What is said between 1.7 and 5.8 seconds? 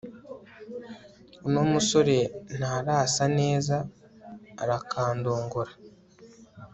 musore ntarasaneza arakandongora